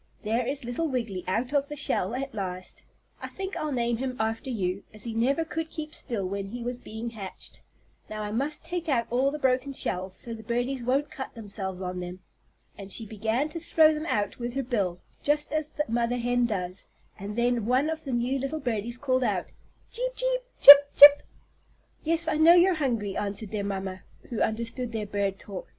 There 0.23 0.47
is 0.47 0.63
little 0.63 0.87
Wiggily 0.87 1.23
out 1.27 1.53
of 1.53 1.69
the 1.69 1.75
shell 1.75 2.15
at 2.15 2.33
last. 2.33 2.85
I 3.21 3.27
think 3.27 3.55
I'll 3.55 3.71
name 3.71 3.97
him 3.97 4.15
after 4.19 4.49
you, 4.49 4.81
as 4.91 5.03
he 5.03 5.13
never 5.13 5.45
could 5.45 5.69
keep 5.69 5.93
still 5.93 6.27
when 6.27 6.47
he 6.47 6.63
was 6.63 6.79
being 6.79 7.11
hatched. 7.11 7.61
Now 8.09 8.23
I 8.23 8.31
must 8.31 8.65
take 8.65 8.89
out 8.89 9.05
all 9.11 9.29
the 9.29 9.37
broken 9.37 9.73
shells 9.73 10.15
so 10.15 10.33
the 10.33 10.41
birdies 10.41 10.81
won't 10.81 11.11
cut 11.11 11.35
themselves 11.35 11.83
on 11.83 11.99
them." 11.99 12.19
And 12.75 12.91
she 12.91 13.05
began 13.05 13.47
to 13.49 13.59
throw 13.59 13.93
them 13.93 14.07
out 14.07 14.39
with 14.39 14.55
her 14.55 14.63
bill, 14.63 14.99
just 15.21 15.53
as 15.53 15.69
the 15.69 15.85
mother 15.87 16.17
hen 16.17 16.47
does, 16.47 16.87
and 17.19 17.35
then 17.35 17.67
one 17.67 17.87
of 17.87 18.03
the 18.03 18.11
new 18.11 18.39
little 18.39 18.59
birdies 18.59 18.97
called 18.97 19.23
out: 19.23 19.51
"Cheep 19.91 20.15
cheep 20.15 20.41
chip 20.59 20.93
chip!" 20.95 21.21
"Yes, 22.03 22.27
I 22.27 22.37
know 22.37 22.53
you're 22.53 22.73
hungry," 22.73 23.15
answered 23.15 23.51
their 23.51 23.63
mamma, 23.63 24.01
who 24.31 24.41
understood 24.41 24.93
their 24.93 25.05
bird 25.05 25.37
talk. 25.37 25.67